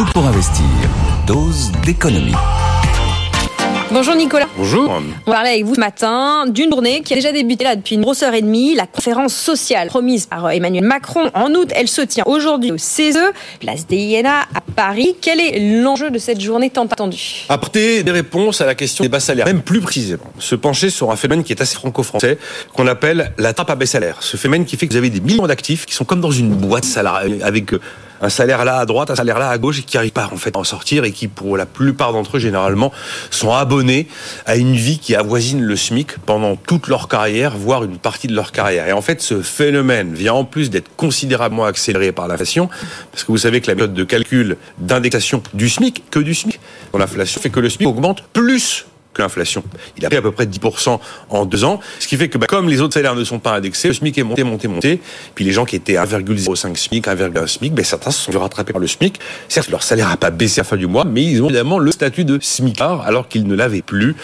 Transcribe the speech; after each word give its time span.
Tout 0.00 0.06
pour 0.14 0.26
investir. 0.26 0.64
Dose 1.26 1.70
d'économie. 1.84 2.32
Bonjour 3.92 4.14
Nicolas. 4.14 4.46
Bonjour. 4.56 4.88
On 4.88 5.30
va 5.30 5.36
parler 5.36 5.50
avec 5.50 5.64
vous 5.66 5.74
ce 5.74 5.80
matin 5.80 6.46
d'une 6.46 6.70
journée 6.70 7.02
qui 7.02 7.12
a 7.12 7.16
déjà 7.16 7.32
débuté 7.32 7.64
là 7.64 7.76
depuis 7.76 7.96
une 7.96 8.00
grosse 8.00 8.22
heure 8.22 8.32
et 8.32 8.40
demie. 8.40 8.74
La 8.74 8.86
conférence 8.86 9.34
sociale 9.34 9.88
promise 9.88 10.24
par 10.24 10.46
euh, 10.46 10.50
Emmanuel 10.50 10.84
Macron 10.84 11.30
en 11.34 11.52
août, 11.52 11.70
elle 11.76 11.86
se 11.86 12.00
tient 12.00 12.24
aujourd'hui 12.26 12.72
au 12.72 12.78
CESE, 12.78 13.18
place 13.60 13.86
des 13.86 13.98
INA 13.98 14.40
à 14.54 14.62
Paris. 14.74 15.16
Quel 15.20 15.38
est 15.38 15.82
l'enjeu 15.82 16.10
de 16.10 16.18
cette 16.18 16.40
journée 16.40 16.70
tant 16.70 16.86
attendue? 16.86 17.44
Apporter 17.50 18.02
des 18.02 18.10
réponses 18.10 18.62
à 18.62 18.64
la 18.64 18.74
question 18.74 19.04
des 19.04 19.10
bas 19.10 19.20
salaires, 19.20 19.44
même 19.44 19.60
plus 19.60 19.82
précisément, 19.82 20.32
se 20.38 20.54
pencher 20.54 20.88
sur 20.88 21.10
un 21.10 21.16
phénomène 21.16 21.44
qui 21.44 21.52
est 21.52 21.60
assez 21.60 21.74
franco-français, 21.74 22.38
qu'on 22.72 22.86
appelle 22.86 23.34
la 23.36 23.52
trappe 23.52 23.68
à 23.68 23.74
bas 23.74 23.84
salaires. 23.84 24.16
Ce 24.20 24.38
phénomène 24.38 24.64
qui 24.64 24.78
fait 24.78 24.86
que 24.86 24.92
vous 24.92 24.98
avez 24.98 25.10
des 25.10 25.20
millions 25.20 25.46
d'actifs 25.46 25.84
qui 25.84 25.92
sont 25.92 26.06
comme 26.06 26.22
dans 26.22 26.30
une 26.30 26.54
boîte 26.54 26.86
salariale 26.86 27.40
avec 27.42 27.74
euh, 27.74 27.80
un 28.20 28.28
salaire 28.28 28.64
là 28.64 28.78
à 28.78 28.86
droite, 28.86 29.10
un 29.10 29.16
salaire 29.16 29.38
là 29.38 29.48
à 29.48 29.58
gauche 29.58 29.80
et 29.80 29.82
qui 29.82 29.96
n'arrivent 29.96 30.12
pas 30.12 30.28
en 30.32 30.36
fait 30.36 30.56
à 30.56 30.58
en 30.58 30.64
sortir 30.64 31.04
et 31.04 31.12
qui 31.12 31.28
pour 31.28 31.56
la 31.56 31.66
plupart 31.66 32.12
d'entre 32.12 32.36
eux 32.36 32.40
généralement 32.40 32.92
sont 33.30 33.52
abonnés 33.52 34.08
à 34.46 34.56
une 34.56 34.74
vie 34.74 34.98
qui 34.98 35.14
avoisine 35.14 35.62
le 35.62 35.76
SMIC 35.76 36.18
pendant 36.18 36.56
toute 36.56 36.88
leur 36.88 37.08
carrière, 37.08 37.56
voire 37.56 37.84
une 37.84 37.98
partie 37.98 38.26
de 38.26 38.34
leur 38.34 38.52
carrière. 38.52 38.88
Et 38.88 38.92
en 38.92 39.02
fait, 39.02 39.20
ce 39.22 39.42
phénomène 39.42 40.14
vient 40.14 40.34
en 40.34 40.44
plus 40.44 40.70
d'être 40.70 40.94
considérablement 40.96 41.64
accéléré 41.64 42.12
par 42.12 42.28
l'inflation, 42.28 42.68
parce 43.12 43.24
que 43.24 43.32
vous 43.32 43.38
savez 43.38 43.60
que 43.60 43.68
la 43.68 43.74
méthode 43.74 43.94
de 43.94 44.04
calcul 44.04 44.56
d'indexation 44.78 45.42
du 45.54 45.68
SMIC, 45.68 46.10
que 46.10 46.18
du 46.18 46.34
SMIC, 46.34 46.60
l'inflation 46.98 47.40
fait 47.40 47.50
que 47.50 47.60
le 47.60 47.70
SMIC 47.70 47.88
augmente 47.88 48.22
plus 48.32 48.86
que 49.12 49.22
l'inflation. 49.22 49.62
Il 49.96 50.04
a 50.04 50.08
pris 50.08 50.18
à 50.18 50.22
peu 50.22 50.30
près 50.30 50.46
10% 50.46 50.98
en 51.30 51.44
deux 51.44 51.64
ans, 51.64 51.80
ce 51.98 52.06
qui 52.06 52.16
fait 52.16 52.28
que 52.28 52.38
bah, 52.38 52.46
comme 52.46 52.68
les 52.68 52.80
autres 52.80 52.94
salaires 52.94 53.14
ne 53.14 53.24
sont 53.24 53.38
pas 53.38 53.56
indexés, 53.56 53.88
le 53.88 53.94
SMIC 53.94 54.18
est 54.18 54.22
monté, 54.22 54.44
monté, 54.44 54.68
monté. 54.68 55.00
Puis 55.34 55.44
les 55.44 55.52
gens 55.52 55.64
qui 55.64 55.76
étaient 55.76 55.94
1,05 55.94 56.76
SMIC, 56.76 57.06
1,1 57.06 57.46
SMIC, 57.46 57.74
ben, 57.74 57.84
certains 57.84 58.10
se 58.10 58.30
sont 58.30 58.38
rattrapés 58.38 58.72
par 58.72 58.80
le 58.80 58.86
SMIC. 58.86 59.18
Certes, 59.48 59.70
leur 59.70 59.82
salaire 59.82 60.08
n'a 60.08 60.16
pas 60.16 60.30
baissé 60.30 60.60
à 60.60 60.62
la 60.62 60.68
fin 60.68 60.76
du 60.76 60.86
mois, 60.86 61.04
mais 61.04 61.24
ils 61.24 61.42
ont 61.42 61.46
évidemment 61.46 61.78
le 61.78 61.92
statut 61.92 62.24
de 62.24 62.38
SMICard 62.40 63.02
alors 63.02 63.28
qu'ils 63.28 63.46
ne 63.46 63.54
l'avaient 63.54 63.82
plus. 63.82 64.14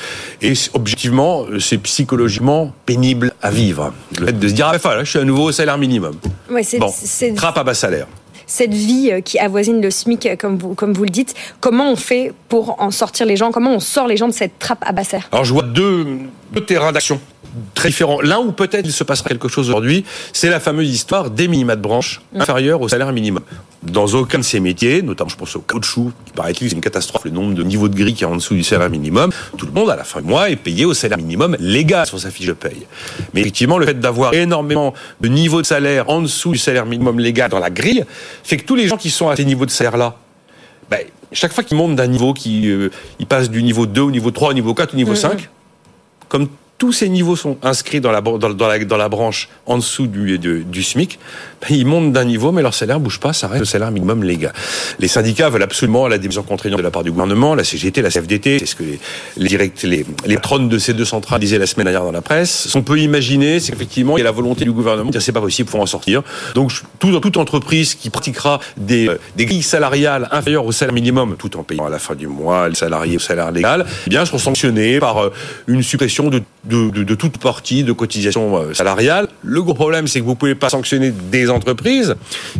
Et 0.42 0.52
objectivement, 0.74 1.46
c'est 1.58 1.78
psychologiquement 1.78 2.72
pénible 2.84 3.33
à 3.42 3.50
vivre. 3.50 3.92
Le 4.18 4.27
fait 4.27 4.33
de 4.33 4.48
se 4.48 4.55
dire, 4.55 4.68
ah, 4.72 4.78
ben, 4.78 4.94
là, 4.94 5.05
je 5.05 5.11
suis 5.11 5.18
à 5.18 5.24
nouveau 5.24 5.44
au 5.44 5.52
salaire 5.52 5.78
minimum. 5.78 6.16
Ouais, 6.50 6.62
c'est, 6.62 6.78
bon, 6.78 6.92
trappe 7.34 7.58
à 7.58 7.64
bas 7.64 7.74
salaire 7.74 8.06
cette 8.47 8.72
vie 8.72 9.11
euh, 9.11 9.20
qui 9.20 9.39
avoisine 9.39 9.80
le 9.80 9.91
SMIC, 9.91 10.27
euh, 10.27 10.36
comme 10.36 10.56
vous, 10.56 10.75
comme 10.75 10.92
vous 10.92 11.05
le 11.05 11.11
dites, 11.11 11.34
comment 11.61 11.91
on 11.91 11.97
fait 11.97 12.33
pour 12.48 12.80
en 12.80 12.91
sortir 12.91 13.27
les 13.27 13.36
gens? 13.36 13.50
Comment 13.50 13.72
on 13.72 13.80
sort 13.80 14.06
les 14.06 14.16
gens 14.16 14.28
de 14.28 14.33
cette 14.33 14.58
trappe 14.58 14.83
à 14.86 14.92
basser? 14.92 15.19
Alors 15.33 15.44
je 15.44 15.52
vois 15.52 15.64
deux, 15.64 16.19
deux 16.52 16.64
terrains 16.64 16.92
d'action 16.92 17.20
très 17.75 17.89
différents. 17.89 18.20
L'un 18.20 18.39
où 18.39 18.52
peut-être 18.52 18.84
il 18.84 18.92
se 18.92 19.05
passera 19.05 19.28
quelque 19.28 19.48
chose 19.48 19.69
aujourd'hui, 19.69 20.05
c'est 20.33 20.50
la 20.50 20.61
fameuse 20.61 20.91
histoire 20.91 21.30
des 21.30 21.48
minima 21.48 21.77
de 21.77 21.80
branche 21.80 22.20
mm. 22.33 22.41
inférieurs 22.41 22.80
au 22.80 22.89
salaire 22.89 23.12
minimum. 23.12 23.42
Dans 23.83 24.06
aucun 24.06 24.39
de 24.39 24.42
ces 24.42 24.61
métiers, 24.61 25.02
notamment 25.02 25.30
je 25.30 25.36
pense 25.36 25.55
au 25.56 25.61
caoutchouc, 25.61 26.12
qui 26.24 26.33
paraît-il 26.33 26.69
c'est 26.69 26.74
une 26.74 26.80
catastrophe, 26.80 27.24
le 27.24 27.30
nombre 27.30 27.55
de 27.55 27.62
niveaux 27.62 27.89
de 27.89 27.97
gris 27.97 28.14
qui 28.14 28.24
est 28.24 28.27
en 28.27 28.34
dessous 28.34 28.55
du 28.55 28.64
salaire 28.64 28.91
minimum, 28.91 29.30
tout 29.56 29.67
le 29.67 29.72
monde 29.72 29.91
à 29.91 29.97
la 29.97 30.05
fin 30.05 30.20
du 30.20 30.28
mois 30.28 30.50
est 30.50 30.56
payé 30.56 30.84
au 30.84 30.94
salaire 30.94 31.19
minimum 31.19 31.56
légal 31.61 32.06
sur 32.06 32.19
sa 32.19 32.30
fiche 32.30 32.47
de 32.47 32.52
paye. 32.52 32.86
Mais 33.33 33.41
effectivement, 33.41 33.78
le 33.78 33.86
fait 33.86 33.98
d'avoir 33.98 34.34
énormément 34.34 34.92
de 35.20 35.28
niveaux 35.28 35.62
de 35.62 35.67
salaire 35.67 36.11
en 36.11 36.22
dessous 36.22 36.52
du 36.52 36.58
salaire 36.58 36.86
minimum 36.86 37.20
légal 37.20 37.50
dans 37.50 37.61
la 37.61 37.70
grille, 37.70 38.05
fait 38.42 38.56
que 38.56 38.64
tous 38.64 38.74
les 38.74 38.89
gens 38.89 38.97
qui 38.97 39.11
sont 39.11 39.28
à 39.28 39.36
ces 39.36 39.44
niveaux 39.44 39.67
de 39.67 39.70
salaire-là, 39.70 40.17
ben, 40.91 41.00
chaque 41.33 41.52
fois 41.52 41.64
qu'ils 41.64 41.77
montent 41.77 41.97
d'un 41.97 42.06
niveau, 42.06 42.33
qu'ils 42.33 42.69
euh, 42.69 42.91
passent 43.28 43.50
du 43.50 43.62
niveau 43.62 43.86
2 43.86 44.00
au 44.00 44.11
niveau 44.11 44.30
3, 44.30 44.50
au 44.50 44.52
niveau 44.52 44.74
4, 44.74 44.94
au 44.94 44.97
niveau 44.97 45.14
5, 45.14 45.33
mm, 45.33 45.36
mm. 45.36 45.47
Comme 46.37 46.48
tous 46.78 46.92
ces 46.92 47.08
niveaux 47.08 47.36
sont 47.36 47.56
inscrits 47.62 48.00
dans 48.00 48.12
la, 48.12 48.20
branche 49.08 49.48
en 49.66 49.78
dessous 49.78 50.06
du, 50.06 50.83
SMIC, 50.83 51.18
ben, 51.60 51.68
ils 51.70 51.86
montent 51.86 52.12
d'un 52.12 52.24
niveau, 52.24 52.52
mais 52.52 52.62
leur 52.62 52.74
salaire 52.74 53.00
bouge 53.00 53.18
pas, 53.18 53.33
ça 53.33 53.48
reste 53.48 53.60
le 53.60 53.66
salaire 53.66 53.91
minimum 53.91 54.22
légal. 54.22 54.52
Les 54.98 55.08
syndicats 55.08 55.48
veulent 55.48 55.62
absolument 55.62 56.06
la 56.06 56.18
démission 56.18 56.42
contraignante 56.42 56.78
de 56.78 56.84
la 56.84 56.91
part 56.91 57.02
du 57.02 57.10
gouvernement, 57.10 57.55
la 57.55 57.64
CGT, 57.64 58.02
la 58.02 58.10
CFDT, 58.10 58.58
c'est 58.58 58.66
ce 58.66 58.77
que 58.77 58.84
les, 59.36 60.05
les, 60.27 60.36
trônes 60.36 60.68
de 60.68 60.78
ces 60.78 60.92
deux 60.92 61.05
centrales 61.05 61.41
disaient 61.41 61.58
la 61.58 61.66
semaine 61.66 61.84
dernière 61.84 62.05
dans 62.05 62.12
la 62.12 62.23
presse. 62.23 62.68
Ce 62.68 62.73
qu'on 62.73 62.83
peut 62.83 62.98
imaginer, 62.98 63.58
c'est 63.58 63.72
qu'effectivement, 63.72 64.17
il 64.17 64.20
y 64.20 64.22
a 64.22 64.24
la 64.24 64.33
volonté 64.33 64.64
du 64.64 64.72
gouvernement 64.72 65.11
c'est 65.18 65.33
pas 65.33 65.40
possible 65.40 65.68
pour 65.68 65.80
en 65.80 65.86
sortir. 65.86 66.22
Donc, 66.55 66.72
tout, 66.98 67.18
toute 67.20 67.36
entreprise 67.36 67.95
qui 67.95 68.11
pratiquera 68.11 68.61
des, 68.77 69.08
euh, 69.08 69.18
des 69.36 69.46
grilles 69.46 69.62
salariales 69.62 70.28
inférieures 70.30 70.67
au 70.67 70.72
salaire 70.72 70.95
minimum, 70.95 71.36
tout 71.39 71.56
en 71.56 71.62
payant 71.62 71.86
à 71.86 71.90
la 71.90 71.98
fin 71.98 72.14
du 72.14 72.27
mois 72.27 72.68
les 72.68 72.74
salariés 72.74 73.17
au 73.17 73.20
salaire 73.20 73.51
légal, 73.51 73.86
eh 74.06 74.11
bien, 74.11 74.24
seront 74.24 74.39
sanctionnés 74.39 75.01
par 75.01 75.18
euh, 75.18 75.33
une 75.67 75.83
suppression 75.83 76.28
de 76.28 76.42
de, 76.66 77.14
toute 77.14 77.38
partie 77.38 77.84
de 77.84 77.92
cotisation 77.92 78.56
euh, 78.56 78.74
salariale. 78.74 79.28
Le 79.42 79.62
gros 79.62 79.74
problème, 79.74 80.06
c'est 80.06 80.20
que 80.20 80.24
vous 80.24 80.32
ne 80.32 80.36
pouvez 80.36 80.54
pas 80.54 80.68
sanctionner 80.68 81.10
des 81.10 81.50
entreprises 81.50 82.14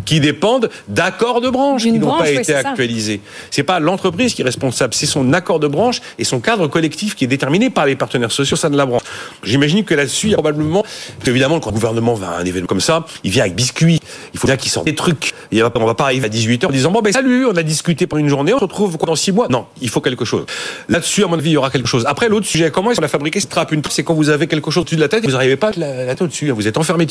qui 0.05 0.21
dépendent 0.21 0.71
d'accords 0.89 1.41
de 1.41 1.51
branche 1.51 1.83
qui 1.83 1.93
n'ont 1.93 2.19
pas 2.19 2.31
été 2.31 2.55
actualisés. 2.55 3.21
C'est 3.51 3.63
pas 3.63 3.81
l'entreprise 3.81 4.35
qui 4.35 4.43
est 4.43 4.45
responsable, 4.45 4.95
c'est 4.95 5.07
son 5.07 5.33
accord 5.33 5.61
de 5.61 5.69
branche 5.69 6.01
et 6.19 6.25
son 6.25 6.41
cadre 6.41 6.69
collectif 6.69 7.15
qui 7.15 7.25
est 7.25 7.29
déterminé 7.29 7.71
par 7.71 7.87
les 7.87 7.97
partenaires 7.97 8.33
sociaux 8.33 8.57
ça 8.57 8.69
de 8.69 8.77
la 8.77 8.87
branche. 8.87 9.03
J'imagine 9.43 9.85
que 9.85 9.95
là-dessus, 9.95 10.29
il 10.29 10.31
y 10.31 10.35
a 10.35 10.37
probablement, 10.37 10.85
évidemment, 11.27 11.61
quand 11.61 11.71
le 11.71 11.75
gouvernement 11.75 12.15
va 12.15 12.31
à 12.31 12.41
un 12.41 12.45
événement 12.45 12.67
comme 12.67 12.81
ça, 12.81 13.07
il 13.25 13.31
vient 13.31 13.43
avec 13.43 13.55
biscuits. 13.55 14.01
Il 14.33 14.39
faut 14.39 14.47
bien 14.47 14.57
qu'il 14.57 14.71
sorte 14.71 14.87
des 14.87 14.95
trucs. 14.95 15.35
On 15.53 15.87
va, 15.87 15.95
pas 15.95 16.05
arriver 16.05 16.27
à 16.27 16.29
18h 16.29 16.67
en 16.67 16.71
disant 16.71 16.91
bon 16.91 17.01
ben 17.01 17.13
salut, 17.13 17.47
on 17.47 17.57
a 17.57 17.63
discuté 17.63 18.07
pendant 18.07 18.21
une 18.21 18.29
journée, 18.29 18.53
on 18.53 18.59
se 18.59 18.65
retrouve 18.65 18.97
dans 18.99 19.17
six 19.17 19.33
mois. 19.33 19.47
Non, 19.49 19.67
il 19.81 19.89
faut 19.89 20.01
quelque 20.01 20.25
chose. 20.25 20.47
Là-dessus, 20.89 21.25
à 21.25 21.27
mon 21.27 21.39
avis, 21.39 21.51
il 21.51 21.55
y 21.55 21.57
aura 21.57 21.71
quelque 21.71 21.89
chose. 21.89 22.05
Après, 22.07 22.29
l'autre 22.29 22.47
sujet, 22.47 22.71
comment 22.71 22.91
est-ce 22.91 23.01
qu'on 23.01 23.07
a 23.07 23.09
fabriqué 23.09 23.41
ce 23.41 23.47
trappe 23.47 23.73
Une 23.73 23.83
c'est 23.89 24.03
quand 24.03 24.15
vous 24.15 24.31
avez 24.31 24.47
quelque 24.47 24.71
chose 24.71 24.83
au-dessus 24.83 24.97
de 24.97 25.01
la 25.01 25.09
tête, 25.09 25.25
vous 25.25 25.33
n'arrivez 25.33 25.57
pas 25.57 25.71
la, 25.77 26.05
la 26.05 26.15
tête 26.15 26.23
au-dessus, 26.23 26.51
hein, 26.51 26.55
vous 26.55 26.67
êtes 26.67 26.77
enfermé. 26.77 27.07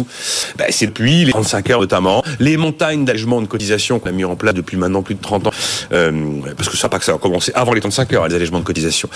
Ben, 0.57 0.67
c'est 0.69 0.87
depuis 0.87 1.25
les 1.25 1.31
35 1.31 1.69
heures 1.69 1.79
notamment, 1.79 2.23
les 2.39 2.57
montagnes 2.57 3.05
d'allègement 3.05 3.41
de 3.41 3.47
cotisation 3.47 3.99
qu'on 3.99 4.09
a 4.09 4.11
mis 4.11 4.25
en 4.25 4.35
place 4.35 4.53
depuis 4.53 4.77
maintenant 4.77 5.01
plus 5.01 5.15
de 5.15 5.21
30 5.21 5.47
ans, 5.47 5.51
euh, 5.93 6.11
parce 6.57 6.69
que 6.69 6.77
ça 6.77 6.89
pas 6.89 6.99
que 6.99 7.05
ça 7.05 7.13
a 7.13 7.17
commencé 7.17 7.51
avant 7.55 7.73
les 7.73 7.81
35 7.81 8.13
heures, 8.13 8.27
les 8.27 8.35
allègements 8.35 8.59
de 8.59 8.65
cotisation, 8.65 9.09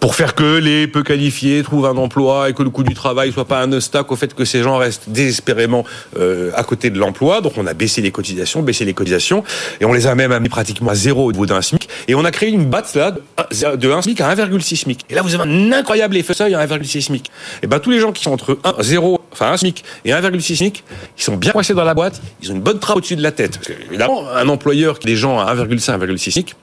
pour 0.00 0.14
faire 0.14 0.34
que 0.34 0.58
les 0.58 0.86
peu 0.86 1.02
qualifiés 1.02 1.62
trouvent 1.62 1.86
un 1.86 1.96
emploi 1.96 2.50
et 2.50 2.54
que 2.54 2.62
le 2.62 2.70
coût 2.70 2.82
du 2.82 2.94
travail 2.94 3.32
soit 3.32 3.44
pas 3.44 3.60
un 3.60 3.72
obstacle 3.72 4.12
au 4.12 4.16
fait 4.16 4.34
que 4.34 4.44
ces 4.44 4.62
gens 4.62 4.76
restent 4.76 5.08
désespérément 5.08 5.84
euh, 6.18 6.50
à 6.54 6.64
côté 6.64 6.90
de 6.90 6.98
l'emploi. 6.98 7.40
Donc 7.44 7.52
on 7.56 7.66
a 7.66 7.74
baissé 7.74 8.00
les 8.02 8.10
cotisations, 8.10 8.62
baissé 8.62 8.84
les 8.84 8.94
cotisations, 8.94 9.44
et 9.80 9.84
on 9.84 9.92
les 9.92 10.06
a 10.06 10.14
même 10.14 10.32
amenés 10.32 10.48
pratiquement 10.48 10.90
à 10.90 10.94
zéro 10.94 11.26
au 11.26 11.32
niveau 11.32 11.46
d'un 11.46 11.62
SMIC, 11.62 11.88
et 12.08 12.14
on 12.14 12.24
a 12.24 12.30
créé 12.30 12.50
une 12.50 12.64
batte 12.64 12.94
là 12.94 13.12
de 13.12 13.90
1 13.90 14.02
SMIC 14.02 14.20
à 14.20 14.34
1,6 14.34 14.76
SMIC. 14.76 15.04
Et 15.10 15.14
là 15.14 15.22
vous 15.22 15.34
avez 15.34 15.44
un 15.44 15.72
incroyable 15.72 16.16
effet 16.16 16.34
seuil 16.34 16.54
à 16.54 16.66
1,6 16.66 17.02
SMIC. 17.02 17.30
Et 17.62 17.66
ben 17.66 17.78
tous 17.78 17.90
les 17.90 18.00
gens 18.00 18.12
qui 18.12 18.22
sont 18.22 18.32
entre 18.32 18.58
1, 18.64 18.82
0, 18.82 19.20
enfin 19.32 19.52
1 19.52 19.58
SMIC 19.58 19.84
et 20.04 20.10
1,6 20.10 20.56
SMIC, 20.56 20.84
ils 21.18 21.22
sont 21.22 21.36
bien 21.36 21.52
coincés 21.52 21.74
dans 21.74 21.84
la 21.84 21.94
boîte, 21.94 22.20
ils 22.42 22.50
ont 22.50 22.54
une 22.54 22.62
bonne 22.62 22.78
trappe 22.78 22.96
au-dessus 22.96 23.16
de 23.16 23.22
la 23.22 23.32
tête. 23.32 23.58
Parce 23.58 23.68
que, 23.68 23.84
évidemment, 23.88 24.28
un 24.28 24.48
employeur 24.48 24.98
qui 24.98 25.06
a 25.06 25.10
des 25.10 25.16
gens 25.16 25.38
à 25.38 25.54
1,5, 25.54 25.98
1,6 25.98 26.30
SMIC, 26.30 26.54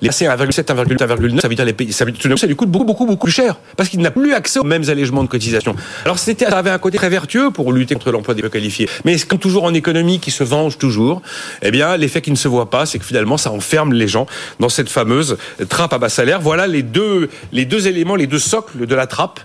les 0.00 0.08
passer 0.08 0.26
à 0.26 0.36
1,7, 0.36 0.64
1,8, 0.64 0.96
1,9, 0.96 1.40
ça 1.40 1.48
veut 1.48 1.54
dire 1.54 1.64
les 1.64 1.72
pays, 1.72 1.92
ça, 1.92 2.04
ça 2.36 2.46
lui 2.46 2.56
coûte 2.56 2.70
beaucoup, 2.70 2.84
beaucoup, 2.84 3.06
beaucoup 3.06 3.26
plus 3.26 3.32
cher. 3.32 3.56
Parce 3.76 3.88
qu'il 3.88 4.00
n'a 4.00 4.10
plus 4.10 4.32
accès 4.32 4.58
aux 4.58 4.64
mêmes 4.64 4.88
allègements 4.88 5.22
de 5.22 5.28
cotisation. 5.28 5.74
Alors, 6.04 6.18
c'était, 6.18 6.46
ça 6.46 6.58
avait 6.58 6.70
un 6.70 6.78
côté 6.78 6.98
très 6.98 7.08
vertueux 7.08 7.50
pour 7.50 7.72
lutter 7.72 7.94
contre 7.94 8.10
l'emploi 8.10 8.34
des 8.34 8.42
peu 8.42 8.48
qualifiés. 8.48 8.88
Mais 9.04 9.18
comme 9.18 9.38
toujours 9.38 9.64
en 9.64 9.74
économie 9.74 10.18
qui 10.20 10.30
se 10.30 10.44
venge 10.44 10.78
toujours, 10.78 11.22
eh 11.62 11.70
bien, 11.70 11.96
l'effet 11.96 12.20
qui 12.20 12.30
ne 12.30 12.36
se 12.36 12.48
voit 12.48 12.70
pas, 12.70 12.86
c'est 12.86 12.98
que 12.98 13.04
finalement, 13.04 13.36
ça 13.36 13.50
enferme 13.52 13.92
les 13.92 14.08
gens 14.08 14.26
dans 14.58 14.68
cette 14.68 14.88
fameuse 14.88 15.36
trappe 15.68 15.92
à 15.92 15.98
bas 15.98 16.08
salaire. 16.08 16.40
Voilà 16.40 16.66
les 16.66 16.82
deux, 16.82 17.28
les 17.52 17.64
deux 17.64 17.88
éléments, 17.88 18.16
les 18.16 18.26
deux 18.26 18.38
socles 18.38 18.86
de 18.86 18.94
la 18.94 19.06
trappe. 19.06 19.40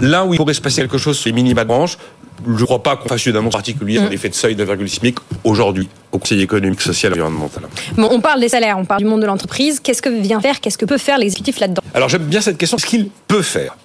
L'un 0.00 0.24
où 0.24 0.34
il 0.34 0.36
pourrait 0.36 0.54
se 0.54 0.60
passer 0.60 0.80
quelque 0.80 0.98
chose 0.98 1.18
sur 1.18 1.28
les 1.28 1.32
minima 1.32 1.64
de 1.64 1.68
branche, 1.68 1.98
je 2.46 2.52
ne 2.52 2.64
crois 2.64 2.82
pas 2.82 2.96
qu'on 2.96 3.08
fasse 3.08 3.26
une 3.26 3.36
annonce 3.36 3.52
particulière 3.52 4.00
sur 4.02 4.08
mm. 4.08 4.12
l'effet 4.12 4.28
de 4.28 4.34
seuil 4.34 4.54
de 4.54 4.64
1,6 4.64 4.88
SMIC 4.88 5.16
aujourd'hui 5.44 5.88
au 6.18 6.20
Conseil 6.20 6.42
économique, 6.42 6.80
social 6.80 7.12
et 7.16 7.20
environnemental. 7.20 7.64
Bon, 7.96 8.08
on 8.10 8.20
parle 8.20 8.40
des 8.40 8.48
salaires, 8.48 8.76
on 8.78 8.84
parle 8.84 9.00
du 9.00 9.06
monde 9.06 9.22
de 9.22 9.26
l'entreprise. 9.26 9.80
Qu'est-ce 9.80 10.02
que 10.02 10.08
vient 10.08 10.40
faire, 10.40 10.60
qu'est-ce 10.60 10.76
que 10.76 10.84
peut 10.84 10.98
faire 10.98 11.18
l'exécutif 11.18 11.60
là-dedans? 11.60 11.82
Alors 11.94 12.08
j'aime 12.08 12.24
bien 12.24 12.40
cette 12.40 12.58
question. 12.58 12.76
Ce 12.78 12.86
qu'il 12.86 13.08
peut 13.28 13.42
faire? 13.42 13.76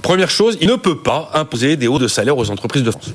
Première 0.00 0.30
chose, 0.30 0.58
il 0.60 0.68
ne 0.68 0.74
peut 0.74 0.98
pas 0.98 1.30
imposer 1.34 1.76
des 1.76 1.86
hauts 1.86 1.98
de 1.98 2.08
salaire 2.08 2.36
aux 2.36 2.50
entreprises 2.50 2.82
de 2.82 2.90
France. 2.90 3.12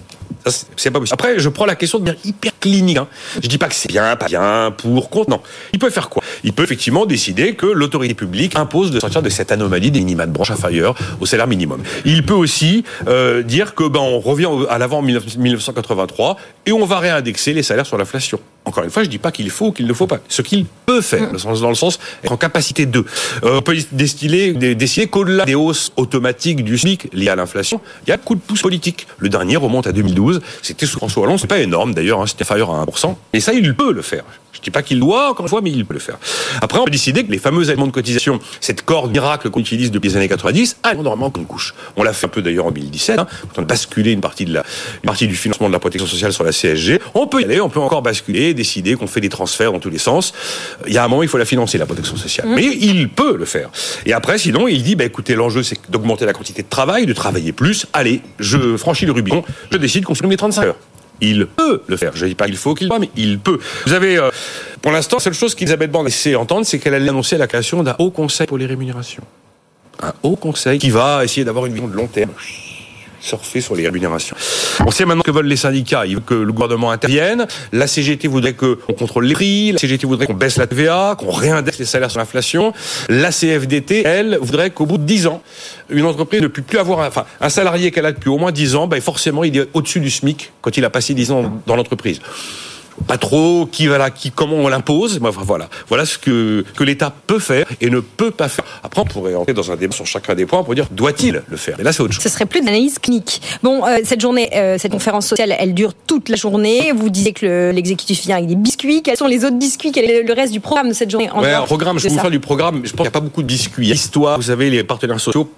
C'est 0.78 0.92
pas 0.92 1.00
possible. 1.00 1.16
Après, 1.16 1.40
je 1.40 1.50
prends 1.50 1.66
la 1.66 1.76
question 1.76 2.00
de 2.00 2.06
manière 2.06 2.22
hyper 2.24 2.54
clinique. 2.58 2.98
Hein. 2.98 3.08
Je 3.44 3.50
dis 3.50 3.58
pas 3.58 3.68
que 3.68 3.76
c'est 3.76 3.90
bien, 3.90 4.16
pas 4.16 4.28
bien, 4.28 4.74
pour, 4.78 5.10
contre. 5.10 5.30
Non. 5.30 5.42
Il 5.74 5.80
peut 5.80 5.90
faire 5.90 6.08
quoi? 6.08 6.24
Il 6.44 6.54
peut 6.54 6.64
effectivement 6.64 7.06
décider 7.06 7.54
que 7.54 7.66
l'autorité 7.66 8.14
publique 8.14 8.56
impose 8.56 8.92
de 8.92 9.00
sortir 9.00 9.22
de 9.22 9.30
cette 9.30 9.52
anomalie 9.52 9.92
des 9.92 10.00
minima 10.00 10.26
de 10.26 10.32
branche 10.32 10.52
inférieure 10.52 10.96
au 11.20 11.26
salaire 11.26 11.48
minimum. 11.48 11.82
Il 12.06 12.26
peut 12.26 12.34
aussi 12.34 12.84
euh, 13.08 13.44
dire 13.44 13.76
que 13.76 13.88
ben 13.88 14.00
on 14.00 14.20
revient 14.20 14.50
à 14.70 14.78
l'avant 14.78 15.02
1983 15.02 16.38
et 16.66 16.72
on 16.72 16.86
va 16.86 17.00
réindexer 17.00 17.54
les 17.54 17.64
salaires 17.64 17.86
sur 17.86 17.98
l'inflation. 17.98 18.40
Encore 18.66 18.84
une 18.84 18.90
fois, 18.90 19.04
je 19.04 19.10
dis 19.10 19.18
pas 19.18 19.32
qu'il 19.32 19.50
faut 19.50 19.68
ou 19.68 19.72
qu'il 19.72 19.88
ne 19.88 19.94
faut 19.94 20.08
pas. 20.08 20.20
Ce 20.28 20.42
qu'il 20.42 20.66
peut 20.86 21.02
faire, 21.02 21.32
dans 21.32 21.70
le 21.70 21.76
sens 21.76 22.00
être 22.24 22.32
en 22.32 22.38
capacité 22.38 22.86
de. 22.86 23.06
Euh, 23.44 23.58
on 23.58 23.62
peut 23.62 23.78
décider, 23.92 25.08
qu'au-delà 25.10 25.46
des 25.46 25.56
hausses 25.56 25.92
automatiques 25.96 26.64
du 26.64 26.78
SMIC 26.78 27.10
liées 27.14 27.30
à 27.30 27.36
l'inflation, 27.36 27.80
il 28.06 28.10
y 28.10 28.12
a 28.12 28.16
un 28.16 28.18
coup 28.18 28.36
de 28.36 28.42
pouce 28.42 28.62
politique. 28.62 29.08
Le 29.20 29.30
dernier 29.30 29.56
remonte 29.56 29.88
à 29.88 29.92
2012 29.92 30.42
c'était 30.62 30.86
sous 30.86 30.98
François 30.98 31.24
Hollande, 31.24 31.40
c'est 31.40 31.48
pas 31.48 31.60
énorme 31.60 31.94
d'ailleurs, 31.94 32.22
hein, 32.22 32.28
c'était 32.28 32.44
inférieur 32.44 32.72
à 32.72 32.84
1%. 32.86 33.16
Et 33.34 33.40
ça, 33.40 33.54
il 33.54 33.76
peut 33.76 33.94
le 33.94 34.02
faire. 34.02 34.24
Je 34.58 34.62
dis 34.62 34.72
pas 34.72 34.82
qu'il 34.82 35.00
doit, 35.00 35.30
encore 35.30 35.46
une 35.46 35.50
fois, 35.50 35.62
mais 35.62 35.72
il 35.72 35.86
peut 35.86 35.94
le 35.94 36.00
faire. 36.00 36.18
Après, 36.62 36.80
on 36.80 36.86
peut 36.86 36.92
décider 36.92 37.24
que 37.24 37.32
les 37.32 37.38
fameux 37.38 37.70
éléments 37.70 37.88
de 37.88 37.92
cotisation, 37.92 38.40
cette 38.60 38.82
corde 38.82 39.12
miracle 39.12 39.50
qu'on 39.50 39.60
utilise 39.60 39.92
depuis 39.92 40.10
les 40.10 40.18
années 40.18 40.28
90, 40.28 40.78
a 40.84 40.94
normalement 40.96 41.30
qu'une 41.30 41.46
couche. 41.46 41.74
On 41.96 42.04
l'a 42.04 42.14
fait 42.14 42.26
un 42.26 42.30
peu 42.30 42.42
d'ailleurs 42.42 42.66
en 42.66 42.72
2017, 42.72 43.20
hein, 43.20 43.28
quand 43.42 43.62
on 43.62 43.62
a 43.62 43.66
basculé 43.66 44.12
une 44.12 44.22
partie, 44.22 44.46
de 44.46 44.54
la, 44.54 44.64
une 45.04 45.08
partie 45.08 45.28
du 45.28 45.36
financement 45.36 45.68
de 45.68 45.74
la 45.74 45.80
protection 45.80 46.08
sociale 46.08 46.34
sur 46.34 46.44
la 46.44 46.52
CSG. 46.52 47.00
On 47.14 47.28
peut 47.28 47.42
y 47.42 47.46
aller, 47.46 47.62
on 47.62 47.70
peut 47.70 47.80
encore 47.80 48.02
basculer 48.02 48.54
décider 48.54 48.96
qu'on 48.96 49.08
fait 49.08 49.22
des 49.22 49.30
transferts 49.30 49.72
dans 49.72 49.80
tous 49.80 49.90
les 49.90 50.00
sens. 50.00 50.34
Il 50.88 50.94
y 50.94 50.98
a 50.98 51.04
un 51.04 51.08
moment, 51.08 51.24
il 51.24 51.30
faut 51.30 51.38
la 51.38 51.46
financer, 51.46 51.78
la 51.78 51.86
protection 51.86 52.16
sociale. 52.16 52.48
Mais 52.50 52.66
il 52.66 53.10
peut 53.10 53.38
le 53.38 53.46
faire. 53.46 53.70
Et 54.06 54.14
après, 54.14 54.38
sinon, 54.38 54.68
il 54.68 54.84
dit, 54.84 54.96
bah, 54.96 55.04
écoutez, 55.06 55.36
l'enjeu, 55.36 55.64
c'est 55.64 55.78
d'augmenter 55.90 56.26
la 56.26 56.34
quantité 56.34 56.64
de 56.64 56.70
travail, 56.70 57.06
de 57.06 57.14
travailler 57.14 57.52
plus. 57.52 57.86
Allez, 57.94 58.22
je 58.40 58.78
franchis 58.78 59.06
le 59.06 59.12
Rubicon, 59.12 59.44
je 59.72 59.78
décide 59.78 60.06
qu'on 60.06 60.16
supprime 60.16 60.32
les 60.32 60.38
35 60.38 60.64
heures. 60.64 60.76
Il 61.22 61.48
peut 61.48 61.82
le 61.88 61.98
faire. 61.98 62.12
Je 62.16 62.26
ne 62.26 62.30
dis 62.30 62.36
pas 62.36 62.46
qu'il 62.46 62.58
faut 62.58 62.74
qu'il 62.74 62.88
le 62.88 62.94
fasse, 62.94 63.02
mais 63.02 63.10
il 63.16 63.40
peut. 63.40 63.60
Vous 63.86 63.94
avez, 63.94 64.18
euh, 64.18 64.30
pour 64.82 64.92
l'instant, 64.92 65.18
la 65.18 65.24
seule 65.24 65.34
chose 65.34 65.56
qu'Elisabeth 65.56 65.92
Borne 65.92 66.08
essaie 66.08 66.34
d'entendre, 66.34 66.66
c'est 66.66 66.80
qu'elle 66.80 66.94
allait 66.94 67.10
annoncer 67.10 67.38
la 67.38 67.48
création 67.48 67.84
d'un 67.84 67.96
haut 68.00 68.12
conseil 68.12 68.48
pour 68.48 68.58
les 68.58 68.66
rémunérations. 68.66 69.24
Un 70.02 70.14
haut 70.22 70.36
conseil 70.36 70.78
qui 70.78 70.92
va 70.92 71.24
essayer 71.24 71.44
d'avoir 71.44 71.66
une 71.66 71.74
vision 71.74 71.88
de 71.88 71.96
long 71.96 72.08
terme 72.08 72.32
surfer 73.20 73.62
sur 73.62 73.76
les 73.76 73.86
rémunérations. 73.86 74.36
On 74.86 74.92
sait 74.92 75.06
maintenant 75.06 75.24
que 75.24 75.32
veulent 75.32 75.48
les 75.48 75.58
syndicats. 75.58 76.06
Ils 76.06 76.16
veulent 76.16 76.24
que 76.24 76.34
le 76.34 76.52
gouvernement 76.52 76.92
intervienne. 76.92 77.48
La 77.72 77.88
CGT 77.88 78.28
voudrait 78.28 78.54
qu'on 78.54 78.76
contrôle 78.98 79.26
les 79.26 79.34
prix. 79.34 79.72
La 79.74 79.80
CGT 79.80 80.08
voudrait 80.08 80.28
qu'on 80.28 80.34
baisse 80.34 80.58
la 80.58 80.68
TVA, 80.68 81.16
qu'on 81.18 81.32
réindexe 81.32 81.80
les 81.80 81.86
salaires 81.86 82.12
sur 82.12 82.20
l'inflation. 82.20 82.74
La 83.10 83.32
CFDT, 83.32 84.04
elle, 84.06 84.38
voudrait 84.42 84.72
qu'au 84.72 84.86
bout 84.86 84.98
de 84.98 85.04
10 85.04 85.28
ans, 85.28 85.42
une 85.90 86.06
entreprise 86.06 86.42
ne 86.42 86.48
puisse 86.48 86.66
plus 86.66 86.80
avoir, 86.80 87.00
enfin, 87.08 87.26
un 87.42 87.50
salarié 87.50 87.92
qu'elle 87.92 88.06
a 88.06 88.12
depuis 88.12 88.30
au 88.30 88.38
moins 88.38 88.52
10 88.52 88.76
ans, 88.76 88.88
ben 88.88 89.02
forcément, 89.02 89.44
il 89.44 89.58
est 89.58 89.68
au-dessus 89.74 90.00
du 90.00 90.10
SMIC 90.10 90.52
quand 90.62 90.76
il 90.78 90.86
a 90.86 90.90
passé 90.90 91.14
10 91.14 91.32
ans 91.32 91.62
dans 91.66 91.76
l'entreprise 91.76 92.22
pas 93.06 93.18
trop 93.18 93.68
qui 93.72 93.88
va 93.88 93.98
là, 93.98 94.10
qui 94.10 94.32
comment 94.32 94.56
on 94.56 94.68
l'impose. 94.68 95.20
Voilà, 95.20 95.70
voilà 95.88 96.06
ce 96.06 96.18
que 96.18 96.66
que 96.76 96.84
l'État 96.84 97.14
peut 97.28 97.40
faire 97.40 97.66
et 97.82 97.90
ne 97.90 98.00
peut 98.00 98.32
pas 98.32 98.50
faire. 98.50 98.66
Après, 98.84 99.02
on 99.02 99.06
pourrait 99.06 99.36
entrer 99.36 99.54
dans 99.54 99.72
un 99.72 99.76
débat 99.76 99.96
sur 99.96 100.06
chacun 100.06 100.36
des 100.36 100.46
points 100.46 100.64
pour 100.64 100.76
dire 100.76 100.88
doit-il 100.92 101.44
le 101.48 101.58
faire? 101.58 101.76
Mais 101.78 101.84
là, 101.84 101.94
c'est 101.94 102.02
autre 102.02 102.14
chose. 102.14 102.24
Ce 102.24 102.30
serait 102.30 102.46
plus 102.46 102.62
de 102.62 102.66
l'analyse 102.66 103.00
clinique. 103.00 103.42
Bon, 103.64 103.86
euh, 103.86 104.00
cette 104.04 104.22
journée, 104.22 104.50
euh, 104.56 104.78
cette 104.78 104.92
conférence 104.92 105.28
sociale, 105.28 105.56
elle 105.58 105.74
dure 105.74 105.94
toute 105.94 106.30
la 106.30 106.36
journée. 106.36 106.92
Vous 106.96 107.10
disiez 107.10 107.34
que 107.34 107.72
l'exécutif 107.74 108.22
vient 108.22 108.38
avec 108.38 108.48
des 108.48 108.56
biscuits. 108.56 109.02
Quels 109.04 109.18
sont 109.18 109.28
les 109.28 109.46
autres 109.46 109.58
biscuits? 109.58 109.92
Quel 109.92 110.10
est 110.10 110.24
le 110.24 110.34
reste 110.34 110.54
du 110.54 110.60
programme 110.60 110.90
de 110.90 110.94
cette 110.94 111.12
journée 111.12 111.30
en 111.30 111.42
ouais, 111.42 111.54
un 111.54 111.64
programme. 111.64 112.00
Je 112.00 112.08
vous 112.08 112.20
faire 112.20 112.32
du 112.32 112.40
programme. 112.40 112.82
Je 112.84 112.92
pense 112.92 112.92
qu'il 112.92 113.02
n'y 113.02 113.08
a 113.08 113.12
pas 113.12 113.20
beaucoup 113.20 113.42
de 113.42 113.48
biscuits. 113.48 113.90
Histoire, 113.90 114.38
vous 114.38 114.44
savez, 114.44 114.70
les 114.70 114.84
partenaires 114.84 115.20
sociaux 115.20 115.50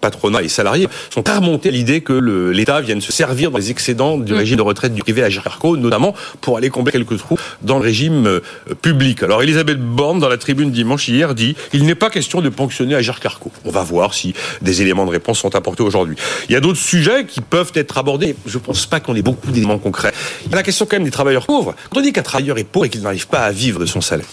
patronat 0.00 0.42
et 0.42 0.48
salariés 0.48 0.88
sont 1.10 1.28
à 1.28 1.36
remonter 1.36 1.70
à 1.70 1.72
l'idée 1.72 2.00
que 2.00 2.12
l'État 2.50 2.80
vienne 2.80 3.00
se 3.00 3.12
servir 3.12 3.50
dans 3.50 3.58
les 3.58 3.70
excédents 3.70 4.18
du 4.18 4.32
mm. 4.32 4.36
régime 4.36 4.56
de 4.56 4.62
retraite 4.62 4.94
du 4.94 5.02
privé 5.02 5.22
à 5.22 5.30
Carco, 5.30 5.76
notamment 5.76 6.14
pour 6.40 6.59
aller 6.60 6.70
combler 6.70 6.92
quelques 6.92 7.18
trous 7.18 7.38
dans 7.62 7.78
le 7.78 7.84
régime 7.84 8.26
euh, 8.26 8.40
public. 8.82 9.22
Alors 9.22 9.42
Elisabeth 9.42 9.80
Borne, 9.80 10.20
dans 10.20 10.28
la 10.28 10.38
tribune 10.38 10.70
dimanche 10.70 11.08
hier, 11.08 11.34
dit 11.34 11.56
il 11.72 11.84
n'est 11.84 11.94
pas 11.94 12.10
question 12.10 12.40
de 12.40 12.48
ponctionner 12.48 12.94
à 12.94 13.02
Carco. 13.02 13.50
On 13.64 13.70
va 13.70 13.82
voir 13.82 14.14
si 14.14 14.34
des 14.62 14.82
éléments 14.82 15.04
de 15.04 15.10
réponse 15.10 15.38
sont 15.38 15.54
apportés 15.56 15.82
aujourd'hui. 15.82 16.16
Il 16.48 16.52
y 16.52 16.56
a 16.56 16.60
d'autres 16.60 16.78
sujets 16.78 17.24
qui 17.26 17.40
peuvent 17.40 17.72
être 17.74 17.98
abordés. 17.98 18.36
Je 18.46 18.58
ne 18.58 18.62
pense 18.62 18.86
pas 18.86 19.00
qu'on 19.00 19.16
ait 19.16 19.22
beaucoup 19.22 19.50
d'éléments 19.50 19.78
concrets. 19.78 20.12
Il 20.44 20.50
y 20.50 20.54
a 20.54 20.56
la 20.56 20.62
question 20.62 20.86
quand 20.86 20.96
même 20.96 21.04
des 21.04 21.10
travailleurs 21.10 21.46
pauvres. 21.46 21.74
Quand 21.90 22.00
on 22.00 22.02
dit 22.02 22.12
qu'un 22.12 22.22
travailleur 22.22 22.58
est 22.58 22.64
pauvre 22.64 22.86
et 22.86 22.88
qu'il 22.88 23.02
n'arrive 23.02 23.26
pas 23.26 23.40
à 23.40 23.50
vivre 23.50 23.80
de 23.80 23.86
son 23.86 24.00
salaire, 24.00 24.26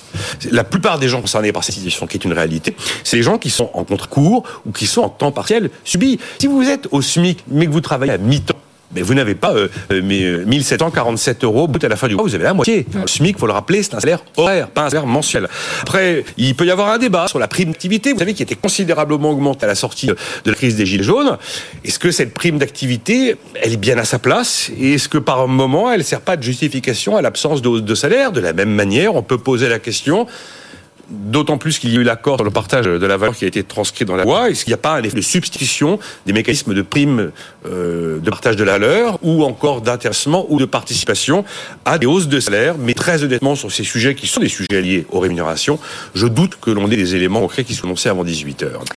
la 0.51 0.63
plupart 0.63 0.99
des 0.99 1.09
gens 1.09 1.21
concernés 1.21 1.51
par 1.51 1.63
cette 1.63 1.75
situation, 1.75 2.07
qui 2.07 2.17
est 2.17 2.25
une 2.25 2.33
réalité, 2.33 2.75
c'est 3.03 3.17
les 3.17 3.23
gens 3.23 3.37
qui 3.37 3.49
sont 3.49 3.71
en 3.73 3.83
contrat 3.83 4.07
court 4.07 4.43
ou 4.65 4.71
qui 4.71 4.85
sont 4.85 5.01
en 5.01 5.09
temps 5.09 5.31
partiel 5.31 5.69
subi. 5.83 6.19
Si 6.39 6.47
vous 6.47 6.63
êtes 6.63 6.87
au 6.91 7.01
SMIC, 7.01 7.43
mais 7.49 7.65
que 7.65 7.71
vous 7.71 7.81
travaillez 7.81 8.13
à 8.13 8.17
mi-temps, 8.17 8.56
mais 8.93 9.01
vous 9.01 9.13
n'avez 9.13 9.35
pas 9.35 9.53
euh, 9.53 9.67
euh 9.91 10.01
mais 10.03 10.45
1747 10.45 11.43
euh, 11.43 11.47
euros 11.47 11.69
à 11.81 11.87
la 11.87 11.95
fin 11.95 12.07
du 12.07 12.15
mois, 12.15 12.23
vous 12.23 12.35
avez 12.35 12.43
la 12.43 12.53
moitié. 12.53 12.85
Le 12.93 13.07
SMIC, 13.07 13.37
faut 13.37 13.47
le 13.47 13.53
rappeler, 13.53 13.83
c'est 13.83 13.95
un 13.95 13.99
salaire 13.99 14.23
horaire, 14.37 14.69
pas 14.69 14.85
un 14.85 14.89
salaire 14.89 15.05
mensuel. 15.05 15.47
Après, 15.81 16.23
il 16.37 16.55
peut 16.55 16.65
y 16.65 16.71
avoir 16.71 16.89
un 16.89 16.97
débat 16.97 17.27
sur 17.27 17.39
la 17.39 17.47
prime 17.47 17.69
d'activité, 17.69 18.13
vous 18.13 18.19
savez, 18.19 18.33
qui 18.33 18.43
était 18.43 18.55
considérablement 18.55 19.29
augmentée 19.29 19.65
à 19.65 19.67
la 19.67 19.75
sortie 19.75 20.07
de 20.07 20.15
la 20.45 20.53
crise 20.53 20.75
des 20.75 20.85
Gilets 20.85 21.03
jaunes. 21.03 21.37
Est-ce 21.83 21.99
que 21.99 22.11
cette 22.11 22.33
prime 22.33 22.57
d'activité, 22.57 23.35
elle 23.61 23.73
est 23.73 23.77
bien 23.77 23.97
à 23.97 24.05
sa 24.05 24.19
place? 24.19 24.71
Et 24.79 24.93
est-ce 24.93 25.09
que 25.09 25.17
par 25.17 25.41
un 25.41 25.47
moment, 25.47 25.91
elle 25.91 25.99
ne 25.99 26.03
sert 26.03 26.21
pas 26.21 26.37
de 26.37 26.43
justification 26.43 27.17
à 27.17 27.21
l'absence 27.21 27.61
de 27.61 27.67
hausse 27.67 27.83
de 27.83 27.95
salaire? 27.95 28.31
De 28.31 28.39
la 28.39 28.53
même 28.53 28.71
manière, 28.71 29.15
on 29.15 29.23
peut 29.23 29.37
poser 29.37 29.69
la 29.69 29.79
question 29.79 30.27
D'autant 31.09 31.57
plus 31.57 31.79
qu'il 31.79 31.93
y 31.93 31.97
a 31.97 32.01
eu 32.01 32.03
l'accord 32.03 32.35
sur 32.35 32.43
le 32.43 32.51
partage 32.51 32.85
de 32.85 33.05
la 33.05 33.15
valeur 33.15 33.35
qui 33.35 33.45
a 33.45 33.47
été 33.47 33.63
transcrit 33.63 34.03
dans 34.03 34.17
la 34.17 34.23
loi. 34.23 34.49
Est-ce 34.49 34.65
qu'il 34.65 34.71
n'y 34.71 34.75
a 34.75 34.81
pas 34.81 34.95
un 34.95 35.03
effet 35.03 35.15
de 35.15 35.21
substitution 35.21 35.99
des 36.25 36.33
mécanismes 36.33 36.73
de 36.73 36.81
prime 36.81 37.31
euh, 37.65 38.19
de 38.19 38.29
partage 38.29 38.57
de 38.57 38.63
la 38.65 38.73
valeur 38.73 39.17
ou 39.21 39.43
encore 39.43 39.81
d'intéressement 39.81 40.45
ou 40.49 40.59
de 40.59 40.65
participation 40.65 41.45
à 41.85 41.97
des 41.97 42.05
hausses 42.05 42.27
de 42.27 42.39
salaire? 42.41 42.75
Mais 42.77 42.93
très 42.93 43.23
honnêtement, 43.23 43.55
sur 43.55 43.71
ces 43.71 43.85
sujets 43.85 44.15
qui 44.15 44.27
sont 44.27 44.41
des 44.41 44.49
sujets 44.49 44.81
liés 44.81 45.05
aux 45.09 45.19
rémunérations, 45.19 45.79
je 46.13 46.27
doute 46.27 46.57
que 46.59 46.71
l'on 46.71 46.91
ait 46.91 46.97
des 46.97 47.15
éléments 47.15 47.39
concrets 47.39 47.63
qui 47.63 47.73
soient 47.73 47.87
annoncés 47.87 48.09
avant 48.09 48.25
18 48.25 48.63
heures. 48.63 48.81